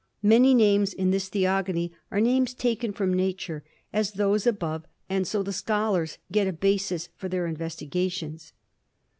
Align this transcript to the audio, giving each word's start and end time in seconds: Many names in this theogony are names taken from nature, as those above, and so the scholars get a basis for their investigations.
Many 0.23 0.55
names 0.55 0.93
in 0.95 1.11
this 1.11 1.29
theogony 1.29 1.91
are 2.09 2.19
names 2.19 2.55
taken 2.55 2.91
from 2.91 3.13
nature, 3.13 3.63
as 3.93 4.13
those 4.13 4.47
above, 4.47 4.83
and 5.09 5.27
so 5.27 5.43
the 5.43 5.53
scholars 5.53 6.17
get 6.31 6.47
a 6.47 6.53
basis 6.53 7.09
for 7.15 7.29
their 7.29 7.45
investigations. 7.45 8.51